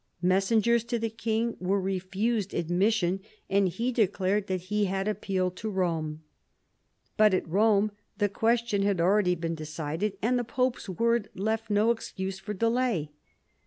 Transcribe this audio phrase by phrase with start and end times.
[0.23, 3.19] Messengers to the king were refused admission,
[3.51, 6.21] and he declared that he had appealed to Eome.
[7.17, 11.91] But at Eome the question had already been decided, and the pope's word left no
[11.91, 13.11] excuse for delay.